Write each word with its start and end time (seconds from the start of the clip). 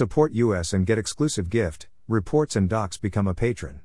Support 0.00 0.32
us 0.32 0.72
and 0.72 0.86
get 0.86 0.96
exclusive 0.96 1.50
gift, 1.50 1.88
reports 2.08 2.56
and 2.56 2.70
docs 2.70 2.96
become 2.96 3.28
a 3.28 3.34
patron. 3.34 3.82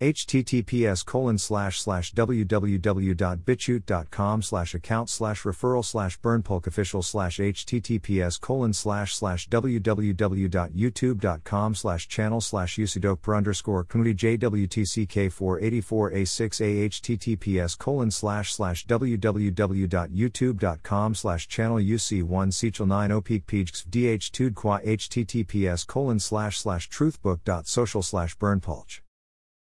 https 0.00 1.04
colon 1.06 1.38
slash 1.38 1.80
slash 1.80 2.12
www.bitchute.com 2.12 4.42
slash 4.42 4.74
account 4.74 5.08
slash 5.08 5.44
referral 5.44 5.82
slash 5.82 6.20
berndpulch 6.20 6.66
official 6.66 7.00
slash 7.00 7.38
https 7.38 8.38
colon 8.38 8.74
slash 8.74 9.14
slash 9.14 9.48
www.youtube.com 9.48 11.74
slash 11.74 12.08
channel 12.08 12.42
slash 12.42 12.76
usidokper 12.76 13.34
underscore 13.34 13.86
knuti 13.86 14.14
jwtck484a6a 14.14 16.90
https 16.90 17.78
colon 17.78 18.10
slash 18.10 18.52
slash 18.52 18.86
www.youtube.com 18.86 21.14
slash 21.14 21.48
channel 21.48 21.78
uc1 21.78 22.52
sechel 22.52 22.86
9 22.86 23.10
opeak 23.10 23.46
pijks 23.46 23.86
dh2 23.88 24.54
qua 24.54 24.78
https 24.80 25.86
colon 25.86 26.20
slash 26.20 26.58
slash 26.58 26.86
truthbook.social 26.90 28.02
slash 28.02 28.36
berndpulch 28.36 29.00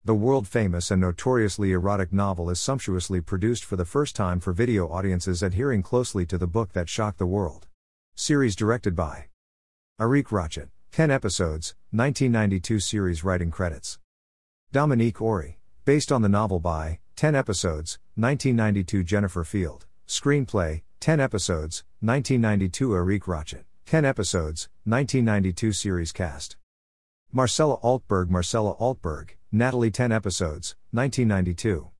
the 0.06 0.14
world 0.14 0.46
famous 0.46 0.92
and 0.92 1.00
notoriously 1.00 1.72
erotic 1.72 2.12
novel 2.12 2.48
is 2.48 2.60
sumptuously 2.60 3.20
produced 3.20 3.64
for 3.64 3.74
the 3.74 3.84
first 3.84 4.14
time 4.14 4.38
for 4.38 4.52
video 4.52 4.88
audiences 4.88 5.42
adhering 5.42 5.82
closely 5.82 6.24
to 6.24 6.38
the 6.38 6.46
book 6.46 6.72
that 6.74 6.88
shocked 6.88 7.18
the 7.18 7.26
world. 7.26 7.66
Series 8.14 8.54
directed 8.54 8.94
by 8.94 9.26
Eric 10.00 10.28
Rochat, 10.28 10.68
10 10.92 11.10
episodes, 11.10 11.74
1992 11.90 12.78
series 12.78 13.24
writing 13.24 13.50
credits. 13.50 13.98
Dominique 14.70 15.20
Aury, 15.20 15.58
based 15.84 16.12
on 16.12 16.22
the 16.22 16.28
novel 16.28 16.60
by 16.60 17.00
10 17.16 17.34
episodes, 17.34 17.98
1992 18.14 19.02
Jennifer 19.02 19.42
Field, 19.42 19.86
screenplay, 20.06 20.82
10 21.00 21.18
episodes, 21.18 21.82
1992 21.98 22.94
Eric 22.94 23.24
Rochat, 23.24 23.64
10 23.86 24.04
episodes, 24.04 24.68
1992 24.84 25.72
series 25.72 26.12
cast. 26.12 26.56
Marcella 27.32 27.76
Altberg 27.78 28.30
Marcella 28.30 28.76
Altberg, 28.76 29.30
Natalie 29.52 29.90
10 29.90 30.10
episodes, 30.12 30.74
1992. 30.90 31.90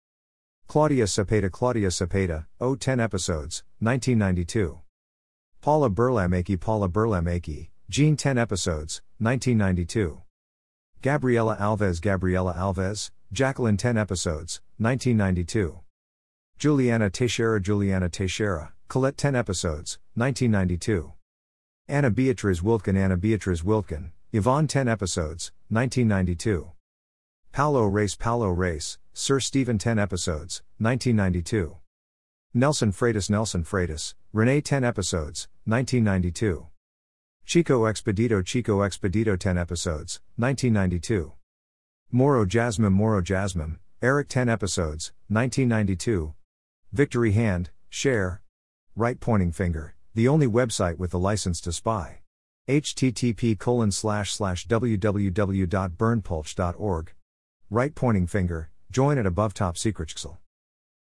Claudia 0.67 1.05
Cepeda 1.05 1.51
Claudia 1.51 1.89
Cepeda, 1.89 2.47
O 2.61 2.75
10 2.75 2.99
episodes, 2.99 3.63
1992. 3.81 4.81
Paula 5.61 5.89
Burlamaqui 5.89 6.61
Paula 6.61 6.89
Burlamaqui, 6.89 7.69
Jean 7.89 8.17
10 8.17 8.37
episodes, 8.37 9.01
1992. 9.19 10.23
Gabriela 11.03 11.57
Alves 11.61 12.01
Gabriela 12.01 12.53
Alves, 12.55 13.11
Jacqueline 13.33 13.77
10 13.77 13.97
episodes, 13.97 14.61
1992. 14.79 15.81
Juliana 16.59 17.11
Teixeira 17.11 17.61
Juliana 17.61 18.09
Teixeira, 18.09 18.73
Colette 18.89 19.17
10 19.17 19.35
episodes, 19.37 19.99
1992. 20.15 21.13
Anna 21.89 22.11
Beatriz 22.11 22.61
Wiltgen 22.61 22.97
Anna 22.97 23.17
Beatriz 23.17 23.63
Wiltgen, 23.63 24.11
Yvonne 24.33 24.67
10 24.67 24.89
episodes, 24.89 25.53
1992. 25.69 26.73
Paulo 27.57 27.87
Race 27.87 28.15
Paulo 28.15 28.51
Race, 28.51 28.99
Sir 29.15 29.41
Stephen 29.41 29.79
10 29.79 29.99
episodes, 29.99 30.61
1992. 30.77 31.79
Nelson 32.53 32.93
Freitas 32.93 33.31
Nelson 33.31 33.65
Freitas, 33.65 34.13
Renee 34.35 34.61
10 34.61 34.85
episodes, 34.85 35.49
1992. 35.65 36.67
Chico 37.47 37.85
Expedito 37.85 38.45
Chico 38.45 38.81
Expedito 38.81 39.39
10 39.39 39.57
episodes, 39.57 40.21
1992. 40.37 41.33
Moro 42.13 42.45
Jasmine 42.45 42.93
Moro 42.93 43.23
Jasmine, 43.23 43.79
Eric 44.03 44.29
10 44.29 44.51
episodes, 44.51 45.13
1992. 45.29 46.35
Victory 46.93 47.33
Hand, 47.33 47.71
Share. 47.89 48.43
Right 48.95 49.19
pointing 49.19 49.53
finger, 49.53 49.95
the 50.15 50.29
only 50.29 50.47
website 50.47 50.99
with 50.99 51.11
the 51.11 51.19
license 51.19 51.63
to 51.63 51.73
spy. 51.73 52.21
http 52.69 53.59
colon 53.59 53.93
slash 53.93 54.33
slash 54.33 54.69
www.berndpulch.org 54.69 57.13
right 57.71 57.95
pointing 57.95 58.27
finger, 58.27 58.71
join 58.91 59.19
at 59.19 59.27
above 59.27 59.53
top 59.53 59.77
secret 59.77 60.09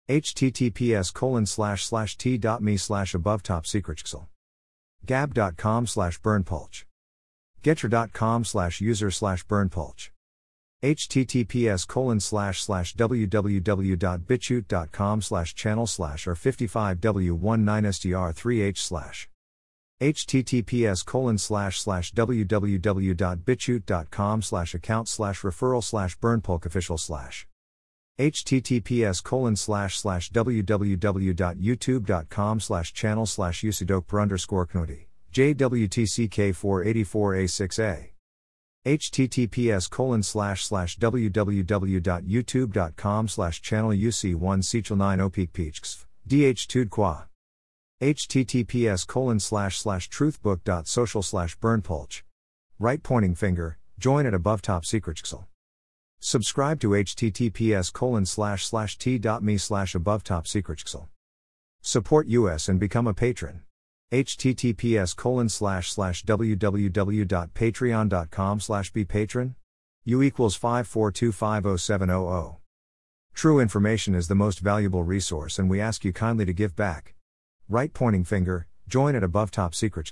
https 0.08 1.12
colon 1.12 1.44
slash 1.46 1.84
slash 1.84 2.16
t.me 2.16 2.76
slash 2.76 3.14
above 3.14 3.42
top 3.42 3.66
secret 3.66 4.00
gab.com 5.04 5.86
slash 5.86 6.20
berndpulch 6.20 6.84
getcher.com 7.62 8.44
slash 8.44 8.80
user 8.80 9.10
slash 9.10 9.44
berndpulch 9.46 10.10
https 10.82 11.86
colon 11.86 12.20
slash 12.20 12.62
slash 12.62 12.94
www.bitchute.com 12.94 15.22
slash 15.22 15.54
channel 15.54 15.86
slash 15.86 16.26
r55w19str3h 16.26 18.78
slash 18.78 19.28
https 20.02 21.06
colon 21.06 21.38
slash 21.38 21.80
slash 21.80 22.12
www.bitchute.com 22.12 24.42
slash 24.42 24.74
account 24.74 25.08
slash 25.08 25.42
referral 25.42 25.84
slash 25.84 26.18
berndpulch 26.18 26.66
official 26.66 26.98
slash 26.98 27.46
https 28.18 29.22
colon 29.22 29.54
slash 29.54 30.00
slash 30.00 30.32
www.youtube.com 30.32 32.60
slash 32.60 32.92
channel 32.92 33.26
slash 33.26 33.62
usidokper 33.62 34.20
underscore 34.20 34.66
knuti 34.66 35.06
jwtck484a6a 35.32 38.08
https 38.84 39.88
colon 39.88 40.24
slash 40.24 40.66
slash 40.66 40.98
www.youtube.com 40.98 43.28
slash 43.28 43.62
channel 43.62 43.90
uc1 43.90 44.64
sechel 44.64 44.96
9 44.96 45.20
opeak 45.20 45.52
peachks 45.52 46.04
dh2 46.28 46.90
qua 46.90 47.28
https 48.02 49.06
colon 49.06 49.38
slash 49.38 49.78
slash 49.78 50.10
truthbook.social 50.10 51.22
slash 51.22 51.56
berndpulch. 51.58 52.22
Right 52.80 53.00
pointing 53.00 53.36
finger, 53.36 53.78
join 53.96 54.26
at 54.26 54.34
above 54.34 54.60
top 54.60 54.84
secret 54.84 55.22
Subscribe 56.18 56.80
to 56.80 56.90
https 56.90 57.92
colon 57.92 58.26
slash 58.26 58.66
slash 58.66 58.98
t.me 58.98 59.56
slash 59.56 59.94
above 59.94 60.24
top 60.24 60.48
secret 60.48 60.82
Support 61.80 62.26
us 62.26 62.68
and 62.68 62.80
become 62.80 63.06
a 63.06 63.14
patron. 63.14 63.62
https 64.10 65.14
colon 65.14 65.48
slash 65.48 65.92
slash 65.92 66.24
www.patreon.com 66.24 68.60
slash 68.60 68.92
be 68.92 69.04
patron. 69.04 69.54
U 70.04 70.22
equals 70.22 70.58
54250700. 70.58 72.56
True 73.32 73.60
information 73.60 74.16
is 74.16 74.26
the 74.26 74.34
most 74.34 74.58
valuable 74.58 75.04
resource 75.04 75.60
and 75.60 75.70
we 75.70 75.80
ask 75.80 76.04
you 76.04 76.12
kindly 76.12 76.44
to 76.44 76.52
give 76.52 76.74
back. 76.74 77.14
Right 77.72 77.92
pointing 77.94 78.24
finger, 78.24 78.66
join 78.86 79.16
at 79.16 79.24
above 79.24 79.50
top 79.50 79.74
secret 79.74 80.10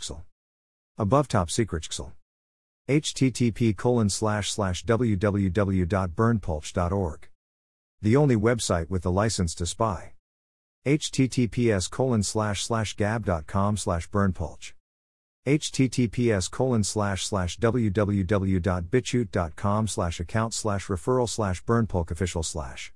Above 0.96 1.28
top 1.28 1.50
secret 1.50 1.86
http 2.88 3.76
colon 3.76 4.08
slash 4.08 4.50
slash 4.50 4.82
www.berndpulch.org. 4.86 7.28
The 8.00 8.16
only 8.16 8.36
website 8.36 8.88
with 8.88 9.02
the 9.02 9.12
license 9.12 9.54
to 9.56 9.66
spy. 9.66 10.14
https 10.86 11.90
colon 11.90 12.22
slash 12.22 12.64
slash 12.64 12.96
gab.com 12.96 13.76
slash 13.76 14.08
berndpulch. 14.08 14.72
https 15.46 16.50
colon 16.50 16.82
slash 16.82 17.26
slash 17.26 17.58
www.bitchute.com 17.58 19.86
slash 19.86 20.18
account 20.18 20.54
slash 20.54 20.86
referral 20.86 21.28
slash 21.28 21.62
berndpulch 21.64 22.10
official 22.10 22.42
slash 22.42 22.94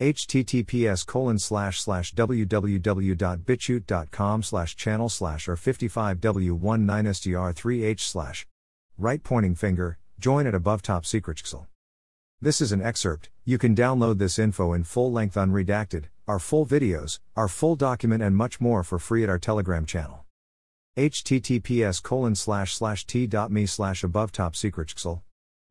https 0.00 1.06
colon 1.06 1.38
slash 1.38 1.80
slash 1.80 2.14
www.bitchute.com 2.14 4.42
slash 4.42 4.76
channel 4.76 5.08
slash 5.08 5.46
r55w19str3h 5.46 8.00
slash 8.00 8.46
right 8.98 9.22
pointing 9.22 9.54
finger 9.54 9.96
join 10.18 10.46
at 10.46 10.54
above 10.54 10.82
top 10.82 11.06
secret 11.06 11.38
this 12.42 12.60
is 12.60 12.70
an 12.70 12.82
excerpt. 12.82 13.30
You 13.46 13.56
can 13.56 13.74
download 13.74 14.18
this 14.18 14.38
info 14.38 14.74
in 14.74 14.84
full 14.84 15.10
length 15.10 15.36
unredacted 15.36 16.04
our 16.28 16.38
full 16.38 16.66
videos 16.66 17.18
our 17.34 17.48
full 17.48 17.76
document 17.76 18.22
and 18.22 18.36
much 18.36 18.60
more 18.60 18.82
for 18.82 18.98
free 18.98 19.22
at 19.22 19.30
our 19.30 19.38
telegram 19.38 19.86
channel. 19.86 20.26
https 20.98 22.02
colon 22.02 22.34
slash 22.34 22.74
slash 22.74 23.06
t.me 23.06 23.66
slash 23.66 24.04
above 24.04 24.32
top 24.32 24.54
secret 24.54 24.92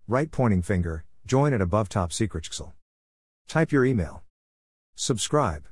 right 0.07 0.31
pointing 0.31 0.63
finger, 0.63 1.03
join 1.27 1.53
at 1.53 1.61
above 1.61 1.87
top 1.87 2.11
secret. 2.11 2.49
Type 3.47 3.71
your 3.71 3.85
email. 3.85 4.23
Subscribe. 4.95 5.67